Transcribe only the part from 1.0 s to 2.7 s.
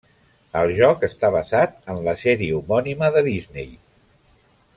està basat en la sèrie